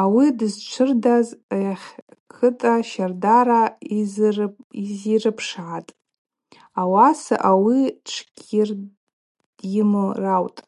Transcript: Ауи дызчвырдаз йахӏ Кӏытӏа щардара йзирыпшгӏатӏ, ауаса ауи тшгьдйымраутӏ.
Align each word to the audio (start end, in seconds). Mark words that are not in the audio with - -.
Ауи 0.00 0.26
дызчвырдаз 0.38 1.26
йахӏ 1.64 1.92
Кӏытӏа 2.34 2.74
щардара 2.88 3.62
йзирыпшгӏатӏ, 4.80 5.92
ауаса 6.80 7.36
ауи 7.50 7.78
тшгьдйымраутӏ. 8.04 10.60